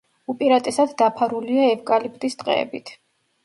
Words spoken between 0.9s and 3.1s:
დაფარულია ევკალიპტის ტყეებით.